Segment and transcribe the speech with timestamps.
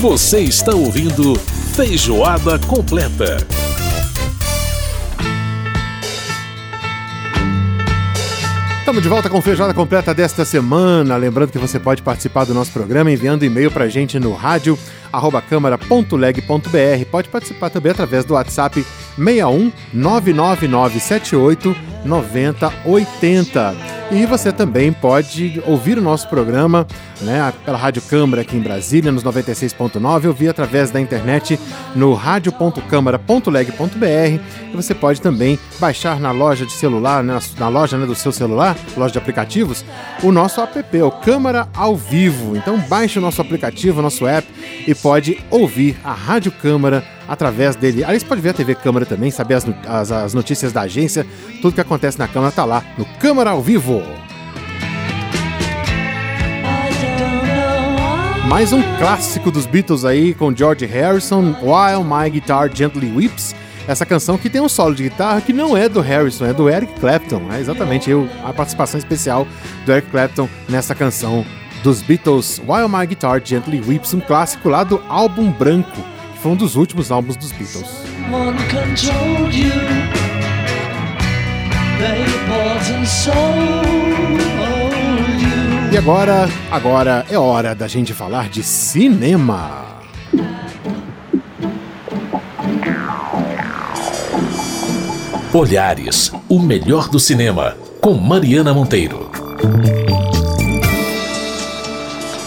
[0.00, 1.34] Você está ouvindo
[1.74, 3.36] Feijoada Completa.
[8.78, 11.16] Estamos de volta com Feijoada Completa desta semana.
[11.16, 14.78] Lembrando que você pode participar do nosso programa enviando e-mail para gente no rádio
[15.48, 17.04] câmara.leg.br.
[17.10, 18.84] Pode participar também através do WhatsApp
[19.16, 23.98] 61 99978 9080.
[24.10, 26.86] E você também pode ouvir o nosso programa
[27.20, 31.60] né, pela Rádio Câmara aqui em Brasília, nos 96.9, ouvir através da internet
[31.94, 34.40] no radio.câmara.leg.br.
[34.72, 38.32] E você pode também baixar na loja de celular, né, na loja né, do seu
[38.32, 39.84] celular, loja de aplicativos,
[40.22, 42.56] o nosso app, o Câmara ao Vivo.
[42.56, 44.48] Então baixe o nosso aplicativo, o nosso app
[44.86, 45.07] e pode
[45.50, 48.04] ouvir a Rádio Câmara através dele.
[48.04, 51.26] Você pode ver a TV Câmara também, saber as, as, as notícias da agência,
[51.60, 54.02] tudo que acontece na Câmara tá lá no Câmara ao Vivo.
[58.48, 63.54] Mais um clássico dos Beatles aí com George Harrison, While My Guitar Gently Weeps.
[63.86, 66.68] Essa canção que tem um solo de guitarra que não é do Harrison, é do
[66.68, 67.42] Eric Clapton.
[67.52, 69.46] É exatamente eu, a participação especial
[69.84, 71.44] do Eric Clapton nessa canção
[71.82, 76.02] dos Beatles, While My Guitar Gently Weeps, um clássico lá do álbum branco
[76.40, 77.88] foi um dos últimos álbuns dos Beatles.
[85.90, 89.86] E agora, agora é hora da gente falar de cinema.
[95.52, 99.28] Olhares, o melhor do cinema, com Mariana Monteiro.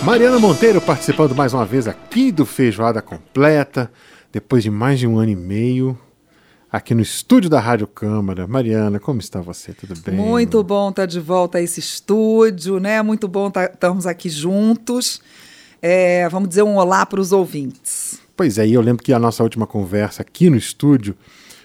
[0.04, 3.92] Mariana Monteiro participando mais uma vez aqui do Feijoada Completa,
[4.32, 5.98] depois de mais de um ano e meio,
[6.72, 8.48] aqui no estúdio da Rádio Câmara.
[8.48, 9.74] Mariana, como está você?
[9.74, 10.16] Tudo bem?
[10.16, 13.00] Muito bom estar de volta a esse estúdio, né?
[13.04, 15.22] Muito bom estarmos aqui juntos.
[15.80, 18.20] É, vamos dizer um olá para os ouvintes.
[18.36, 21.16] Pois é, e eu lembro que a nossa última conversa aqui no estúdio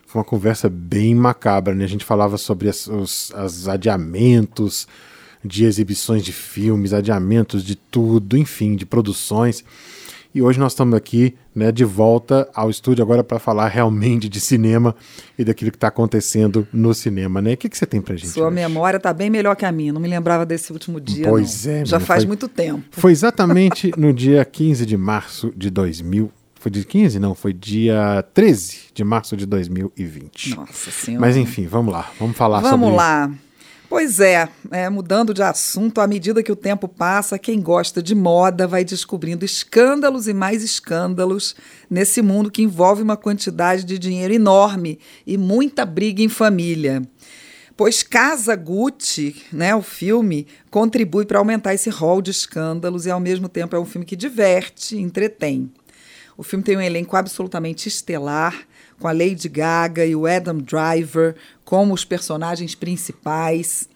[0.06, 1.84] foi uma conversa bem macabra, né?
[1.84, 4.86] A gente falava sobre as, os as adiamentos,
[5.44, 9.64] de exibições de filmes, adiamentos de tudo, enfim, de produções.
[10.36, 14.38] E hoje nós estamos aqui né, de volta ao estúdio agora para falar realmente de
[14.38, 14.94] cinema
[15.38, 17.54] e daquilo que está acontecendo no cinema, né?
[17.54, 18.28] O que, que você tem para gente?
[18.28, 18.54] Sua hoje?
[18.54, 19.94] memória está bem melhor que a minha.
[19.94, 21.26] Não me lembrava desse último dia.
[21.26, 21.72] Pois não.
[21.72, 21.86] é.
[21.86, 22.82] Já faz foi, muito tempo.
[22.90, 26.30] Foi exatamente no dia 15 de março de 2000.
[26.56, 27.18] Foi de 15?
[27.18, 30.54] Não, foi dia 13 de março de 2020.
[30.54, 31.24] Nossa Senhora.
[31.24, 32.10] Mas enfim, vamos lá.
[32.20, 32.84] Vamos falar vamos sobre...
[32.84, 33.45] Vamos lá.
[33.88, 38.16] Pois é, é, mudando de assunto, à medida que o tempo passa, quem gosta de
[38.16, 41.54] moda vai descobrindo escândalos e mais escândalos
[41.88, 47.00] nesse mundo que envolve uma quantidade de dinheiro enorme e muita briga em família.
[47.76, 53.20] Pois Casa Gucci, né, o filme, contribui para aumentar esse rol de escândalos e, ao
[53.20, 55.70] mesmo tempo, é um filme que diverte, entretém.
[56.36, 58.66] O filme tem um elenco absolutamente estelar,
[58.98, 61.34] com a Lady Gaga e o Adam Driver
[61.64, 63.88] como os personagens principais.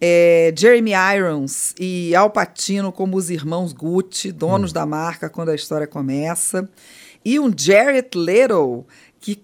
[0.00, 4.74] É, Jeremy Irons e Al Pacino como os irmãos Gucci, donos hum.
[4.74, 6.68] da marca quando a história começa.
[7.24, 8.86] E um Jared Leto,
[9.20, 9.42] que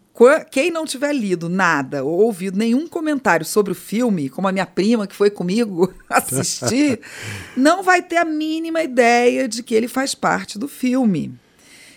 [0.51, 4.67] quem não tiver lido nada ou ouvido nenhum comentário sobre o filme, como a minha
[4.67, 7.01] prima que foi comigo assistir,
[7.57, 11.35] não vai ter a mínima ideia de que ele faz parte do filme.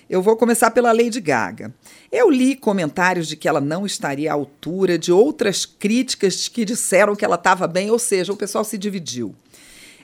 [0.10, 1.74] Eu vou começar pela Lady Gaga.
[2.12, 7.16] Eu li comentários de que ela não estaria à altura, de outras críticas que disseram
[7.16, 9.36] que ela estava bem, ou seja, o pessoal se dividiu.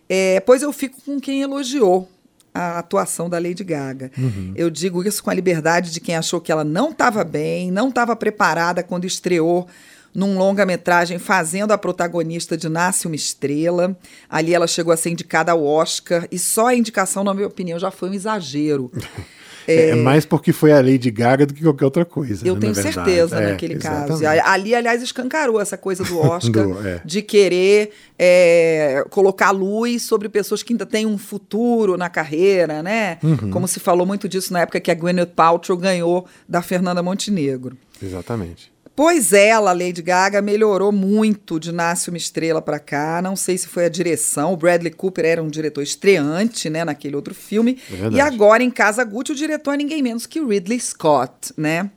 [0.09, 2.09] É, pois eu fico com quem elogiou
[2.53, 4.11] a atuação da Lady Gaga.
[4.17, 4.53] Uhum.
[4.55, 7.89] Eu digo isso com a liberdade de quem achou que ela não estava bem, não
[7.89, 9.67] estava preparada quando estreou
[10.13, 13.97] num longa-metragem fazendo a protagonista de Nasce uma Estrela.
[14.29, 17.79] Ali ela chegou a ser indicada ao Oscar e só a indicação, na minha opinião,
[17.79, 18.91] já foi um exagero.
[19.67, 22.47] É, é, mais porque foi a Lady Gaga do que qualquer outra coisa.
[22.47, 24.23] Eu né, tenho certeza é, naquele exatamente.
[24.23, 24.41] caso.
[24.45, 27.01] Ali, aliás, escancarou essa coisa do Oscar do, é.
[27.03, 33.17] de querer é, colocar luz sobre pessoas que ainda têm um futuro na carreira, né?
[33.23, 33.49] Uhum.
[33.49, 37.77] Como se falou muito disso na época que a Gwyneth Paltrow ganhou da Fernanda Montenegro.
[38.01, 38.71] Exatamente.
[39.01, 43.19] Pois ela, Lady Gaga, melhorou muito de Nasce uma Estrela para cá.
[43.19, 44.53] Não sei se foi a direção.
[44.53, 47.79] O Bradley Cooper era um diretor estreante, né, naquele outro filme.
[47.91, 51.89] É e agora, em Casa Gucci, o diretor é ninguém menos que Ridley Scott, né?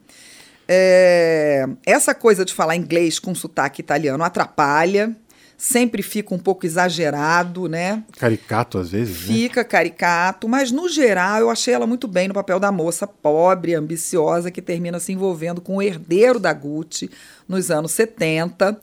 [0.66, 1.66] É...
[1.84, 5.14] Essa coisa de falar inglês com sotaque italiano atrapalha
[5.56, 8.02] sempre fica um pouco exagerado, né?
[8.18, 9.28] Caricato às vezes.
[9.28, 9.34] Né?
[9.34, 9.64] Fica né?
[9.64, 14.50] caricato, mas no geral eu achei ela muito bem no papel da moça pobre, ambiciosa,
[14.50, 17.10] que termina se envolvendo com o herdeiro da Gucci
[17.48, 18.78] nos anos 70.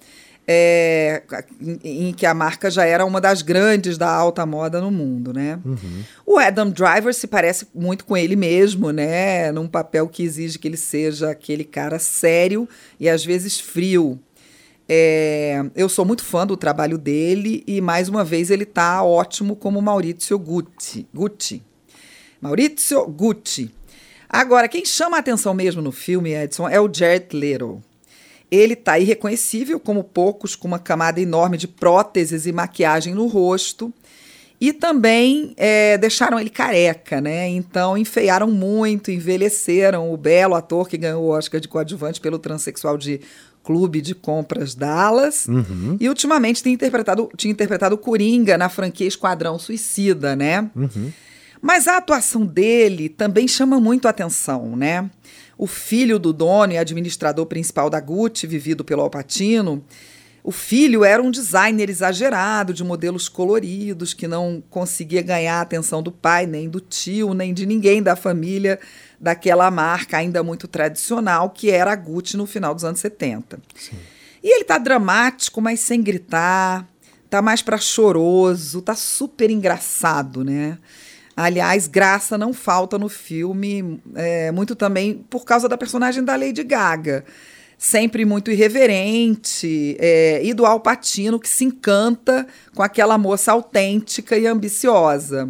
[0.47, 1.21] é,
[1.62, 5.31] em, em, que a marca já era uma das grandes da alta moda no mundo,
[5.31, 5.59] né?
[5.63, 6.03] Uhum.
[6.25, 9.51] O Adam Driver se parece muito com ele mesmo, né?
[9.51, 12.68] Num papel que exige que ele seja aquele cara sério
[13.00, 14.19] e às vezes frio.
[14.93, 19.55] É, eu sou muito fã do trabalho dele e mais uma vez ele está ótimo
[19.55, 21.07] como Maurizio Gucci.
[21.13, 21.63] Gucci.
[22.41, 23.71] Maurizio Gucci.
[24.27, 27.81] Agora, quem chama a atenção mesmo no filme, Edson, é o Jared Leto.
[28.51, 33.94] Ele está irreconhecível, como poucos, com uma camada enorme de próteses e maquiagem no rosto.
[34.61, 37.49] E também é, deixaram ele careca, né?
[37.49, 42.95] Então enfeiaram muito, envelheceram o belo ator que ganhou o Oscar de coadjuvante pelo transexual
[42.95, 43.19] de
[43.63, 45.47] Clube de Compras Dallas.
[45.47, 45.97] Uhum.
[45.99, 50.69] E ultimamente tinha interpretado, tinha interpretado Coringa na franquia Esquadrão Suicida, né?
[50.75, 51.11] Uhum.
[51.59, 55.09] Mas a atuação dele também chama muito a atenção, né?
[55.57, 59.83] O filho do dono e administrador principal da Gucci, vivido pelo Alpatino,
[60.43, 66.01] o filho era um designer exagerado, de modelos coloridos, que não conseguia ganhar a atenção
[66.01, 68.79] do pai, nem do tio, nem de ninguém da família
[69.19, 73.59] daquela marca ainda muito tradicional, que era a Gucci no final dos anos 70.
[73.75, 73.97] Sim.
[74.43, 76.87] E ele tá dramático, mas sem gritar,
[77.29, 80.79] tá mais para choroso, tá super engraçado, né?
[81.37, 86.63] Aliás, graça não falta no filme, é, muito também por causa da personagem da Lady
[86.63, 87.23] Gaga.
[87.83, 92.45] Sempre muito irreverente, é, e do Al Pacino, que se encanta
[92.75, 95.50] com aquela moça autêntica e ambiciosa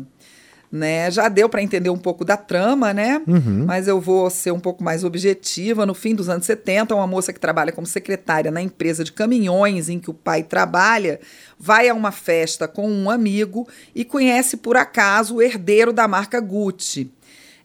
[0.72, 1.12] né?
[1.12, 3.22] Já deu para entender um pouco da trama, né?
[3.28, 3.66] Uhum.
[3.66, 5.86] Mas eu vou ser um pouco mais objetiva.
[5.86, 9.90] No fim dos anos 70, uma moça que trabalha como secretária na empresa de caminhões
[9.90, 11.20] em que o pai trabalha,
[11.60, 16.40] vai a uma festa com um amigo e conhece por acaso o herdeiro da marca
[16.40, 17.12] Gucci.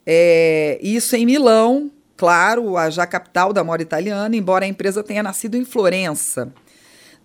[0.05, 5.23] É, isso em Milão, claro, a já capital da moda italiana, embora a empresa tenha
[5.23, 6.53] nascido em Florença.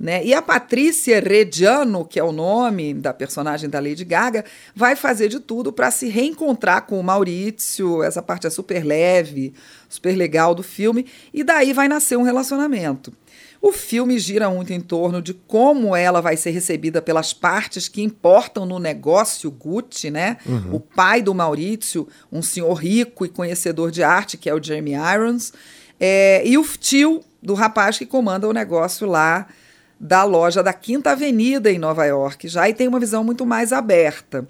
[0.02, 0.26] Né?
[0.26, 4.44] E a Patrícia Reggiano, que é o nome da personagem da Lady Gaga,
[4.76, 8.02] vai fazer de tudo para se reencontrar com o Maurício.
[8.02, 9.54] Essa parte é super leve,
[9.88, 13.14] super legal do filme, e daí vai nascer um relacionamento.
[13.62, 18.02] O filme gira muito em torno de como ela vai ser recebida pelas partes que
[18.02, 20.38] importam no negócio Gucci, né?
[20.48, 20.76] Uhum.
[20.76, 24.94] O pai do Maurício, um senhor rico e conhecedor de arte, que é o Jeremy
[24.94, 25.54] Irons,
[26.00, 29.48] é, e o tio do rapaz que comanda o negócio lá
[30.00, 33.72] da loja da Quinta Avenida em Nova York, já e tem uma visão muito mais
[33.72, 34.48] aberta.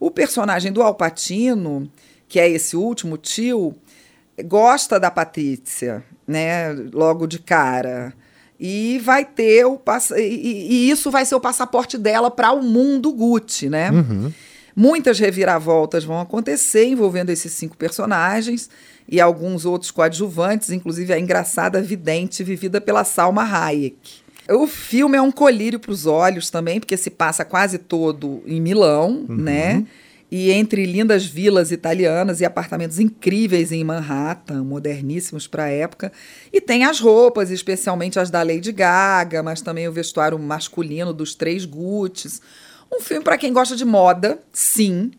[0.00, 1.90] O personagem do Alpatino,
[2.26, 3.74] que é esse último tio,
[4.46, 8.14] gosta da Patrícia, né, logo de cara.
[8.58, 9.80] E vai ter o
[10.16, 13.90] e, e isso vai ser o passaporte dela para o mundo Gucci, né?
[13.90, 14.32] Uhum.
[14.74, 18.68] Muitas reviravoltas vão acontecer envolvendo esses cinco personagens
[19.08, 24.26] e alguns outros coadjuvantes, inclusive a engraçada vidente vivida pela Salma Hayek.
[24.48, 28.60] O filme é um colírio para os olhos também, porque se passa quase todo em
[28.60, 29.36] Milão, uhum.
[29.36, 29.84] né?
[30.30, 36.12] E entre lindas vilas italianas e apartamentos incríveis em Manhattan, moderníssimos para a época.
[36.52, 41.34] E tem as roupas, especialmente as da Lady Gaga, mas também o vestuário masculino dos
[41.34, 42.40] três Gucci's.
[42.92, 45.12] Um filme para quem gosta de moda, sim,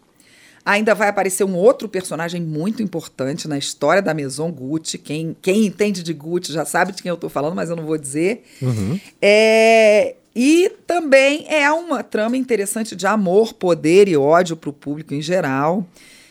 [0.68, 4.98] Ainda vai aparecer um outro personagem muito importante na história da Maison Gucci.
[4.98, 7.86] Quem, quem entende de Gucci já sabe de quem eu estou falando, mas eu não
[7.86, 8.44] vou dizer.
[8.62, 9.00] Uhum.
[9.21, 15.16] É, e também é uma trama interessante de amor, poder e ódio para o público
[15.16, 15.84] em geral.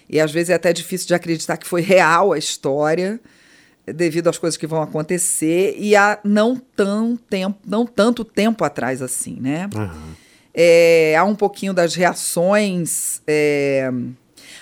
[0.08, 3.18] E às vezes é até difícil de acreditar que foi real a história,
[3.84, 9.02] devido às coisas que vão acontecer e há não, tão tempo, não tanto tempo atrás
[9.02, 9.68] assim, né?
[9.74, 10.14] Uhum.
[10.54, 13.20] É, há um pouquinho das reações.
[13.26, 13.90] É,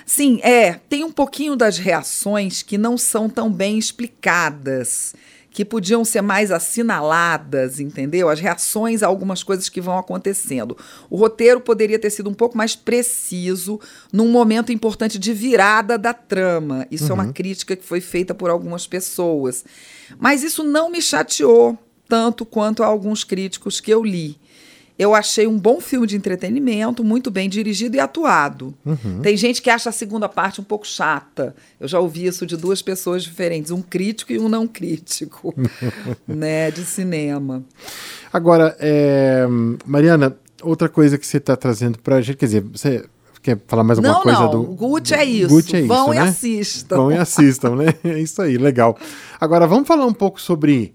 [0.06, 0.80] Sim, é.
[0.88, 5.14] Tem um pouquinho das reações que não são tão bem explicadas,
[5.54, 8.28] que podiam ser mais assinaladas, entendeu?
[8.28, 10.76] As reações a algumas coisas que vão acontecendo.
[11.08, 13.78] O roteiro poderia ter sido um pouco mais preciso
[14.12, 16.88] num momento importante de virada da trama.
[16.90, 17.10] Isso uhum.
[17.10, 17.32] é uma uhum.
[17.32, 19.64] crítica que foi feita por algumas pessoas.
[20.18, 24.36] Mas isso não me chateou tanto quanto a alguns críticos que eu li
[24.98, 28.72] eu achei um bom filme de entretenimento, muito bem dirigido e atuado.
[28.86, 29.20] Uhum.
[29.22, 31.54] Tem gente que acha a segunda parte um pouco chata.
[31.80, 35.52] Eu já ouvi isso de duas pessoas diferentes, um crítico e um não crítico,
[36.26, 37.64] né, de cinema.
[38.32, 39.44] Agora, é,
[39.84, 43.04] Mariana, outra coisa que você está trazendo para a gente, quer dizer, você
[43.42, 44.50] quer falar mais alguma não, coisa não.
[44.50, 45.48] do Gucci é isso.
[45.48, 46.16] Gucci é isso, Vão né?
[46.16, 46.96] e assistam.
[46.96, 47.94] Vão e assistam, né?
[48.04, 48.96] É isso aí, legal.
[49.40, 50.94] Agora vamos falar um pouco sobre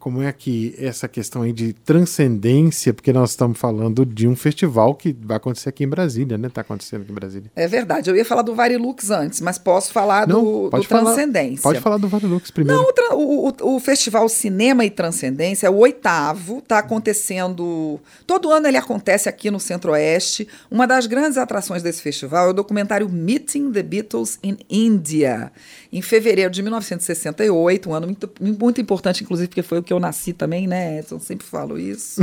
[0.00, 4.94] como é que essa questão aí de transcendência, porque nós estamos falando de um festival
[4.94, 6.48] que vai acontecer aqui em Brasília, né?
[6.48, 7.50] Está acontecendo aqui em Brasília.
[7.54, 8.10] É verdade.
[8.10, 11.62] Eu ia falar do Varilux antes, mas posso falar Não, do, pode do falar- Transcendência.
[11.62, 12.82] Pode falar do Varilux primeiro.
[12.82, 18.00] Não, o, o- o Festival Cinema e Transcendência é o oitavo, está acontecendo.
[18.26, 20.48] Todo ano ele acontece aqui no Centro-Oeste.
[20.70, 25.52] Uma das grandes atrações desse festival é o documentário Meeting the Beatles in India,
[25.92, 29.98] em fevereiro de 1968, um ano muito, muito importante, inclusive, porque foi o que eu
[29.98, 31.18] nasci também, né, Edson?
[31.18, 32.22] Sempre falo isso.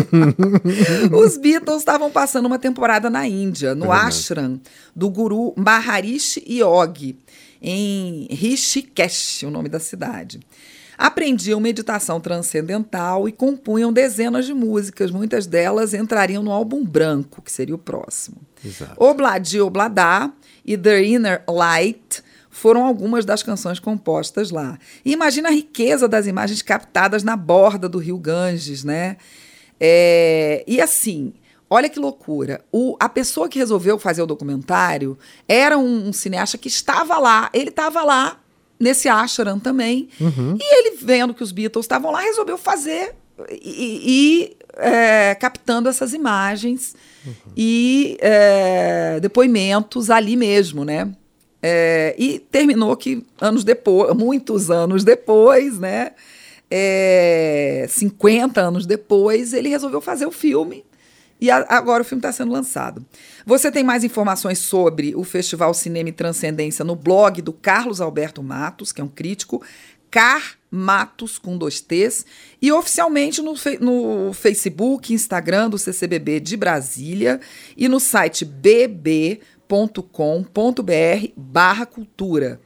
[1.11, 4.07] Os Beatles estavam passando uma temporada na Índia, no verdade.
[4.07, 4.61] ashram
[4.95, 7.17] do guru Maharishi Yogi,
[7.61, 10.39] em Rishikesh, o nome da cidade.
[10.97, 17.51] Aprendiam meditação transcendental e compunham dezenas de músicas, muitas delas entrariam no álbum branco, que
[17.51, 18.37] seria o próximo.
[18.63, 18.95] Exato.
[18.95, 20.31] Obladi Oblada
[20.63, 22.23] e The Inner Light
[22.57, 24.79] foram algumas das canções compostas lá.
[25.05, 29.17] E imagina a riqueza das imagens captadas na borda do rio Ganges, né?
[29.79, 31.33] É, e assim,
[31.69, 32.65] olha que loucura.
[32.71, 37.49] O, a pessoa que resolveu fazer o documentário era um, um cineasta que estava lá.
[37.53, 38.39] Ele estava lá
[38.79, 40.09] nesse ashram também.
[40.59, 43.13] E ele, vendo que os Beatles estavam lá, resolveu fazer
[43.51, 46.95] e, e, é, captando essas imagens
[47.55, 51.13] e é, depoimentos ali mesmo, né?
[51.61, 56.11] É, e terminou que anos depois, muitos anos depois, né?
[56.69, 60.85] É, 50 anos depois, ele resolveu fazer o filme.
[61.39, 63.05] E a- agora o filme está sendo lançado.
[63.45, 68.41] Você tem mais informações sobre o Festival Cinema e Transcendência no blog do Carlos Alberto
[68.43, 69.61] Matos, que é um crítico,
[70.09, 72.25] Car Matos com dois T's,
[72.61, 77.39] e oficialmente no, no Facebook, Instagram do CCBB de Brasília
[77.75, 78.43] e no site
[79.67, 82.59] bb.com.br barra cultura.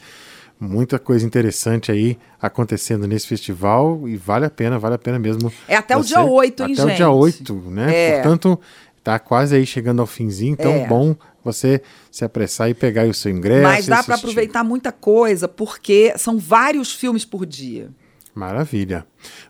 [0.61, 5.53] Muita coisa interessante aí acontecendo nesse festival e vale a pena, vale a pena mesmo.
[5.67, 6.97] É até o você- dia 8, hein, Até o gente?
[6.99, 7.93] dia 8, né?
[7.95, 8.13] É.
[8.21, 8.61] Portanto,
[9.03, 10.87] tá quase aí chegando ao finzinho, então É.
[10.87, 13.63] bom você se apressar e pegar aí o seu ingresso.
[13.65, 17.89] Mas dá para aproveitar muita coisa, porque são vários filmes por dia.
[18.33, 19.05] Maravilha.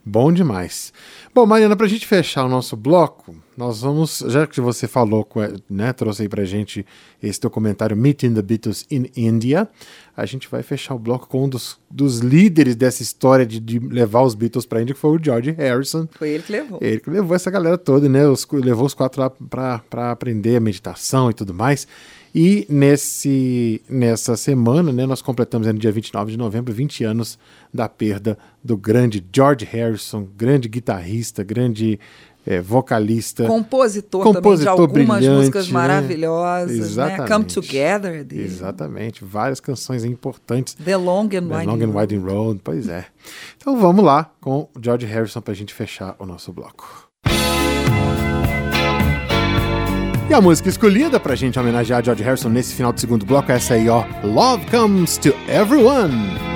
[0.04, 0.92] Bom demais.
[1.34, 5.28] Bom, Mariana, para a gente fechar o nosso bloco, nós vamos, já que você falou,
[5.68, 6.85] né, trouxe aí pra gente
[7.23, 9.68] esse documentário Meeting the Beatles in India,
[10.16, 13.78] a gente vai fechar o bloco com um dos, dos líderes dessa história de, de
[13.78, 16.06] levar os Beatles pra Índia, que foi o George Harrison.
[16.12, 16.78] Foi ele que levou.
[16.82, 18.26] Ele que levou essa galera toda, né?
[18.26, 21.87] Os, levou os quatro lá para aprender a meditação e tudo mais.
[22.35, 27.38] E nesse, nessa semana, né, nós completamos no dia 29 de novembro 20 anos
[27.73, 32.00] da perda do grande George Harrison, grande guitarrista, grande
[32.46, 33.46] eh, vocalista.
[33.46, 35.72] Compositor, Compositor também de algumas músicas né?
[35.72, 36.84] maravilhosas, né?
[36.84, 37.32] Exatamente.
[37.32, 38.44] Come Together, dele.
[38.44, 40.75] Exatamente, várias canções importantes.
[40.75, 42.14] The Long and The Winding Long and Road.
[42.14, 43.06] Winding Road, pois é.
[43.56, 47.11] Então vamos lá com o George Harrison para a gente fechar o nosso bloco.
[50.28, 53.56] E a música escolhida pra gente homenagear George Harrison nesse final do segundo bloco é
[53.56, 54.04] essa aí, ó.
[54.25, 56.51] Love Comes to Everyone.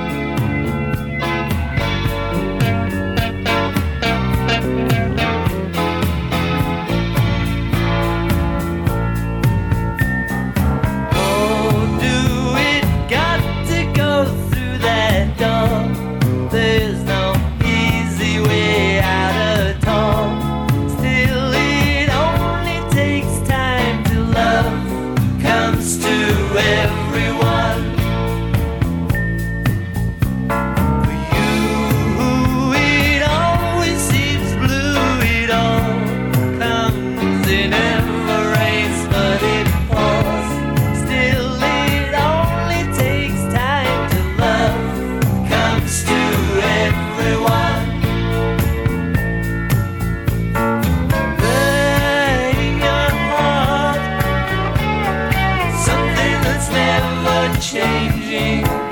[57.60, 58.85] changing.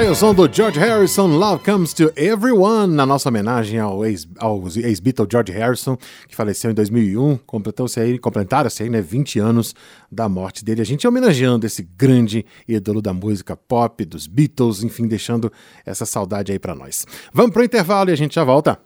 [0.00, 4.26] Aí o som do George Harrison, Love Comes to Everyone, na nossa homenagem ao ex-
[4.76, 9.74] ex-Beatle George Harrison, que faleceu em 2001, completou-se aí, completaram-se aí, né, 20 anos
[10.10, 10.80] da morte dele.
[10.80, 15.52] A gente homenageando esse grande ídolo da música pop, dos Beatles, enfim, deixando
[15.84, 17.04] essa saudade aí pra nós.
[17.32, 18.78] Vamos pro intervalo e a gente já volta.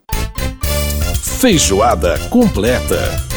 [1.38, 3.33] Feijoada completa.